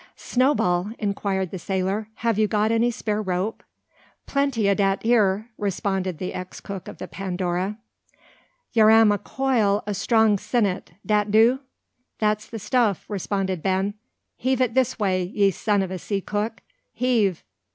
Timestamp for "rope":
3.21-3.61